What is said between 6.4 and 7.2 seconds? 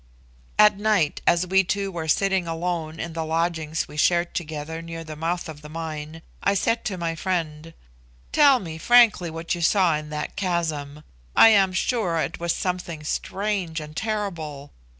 I said to my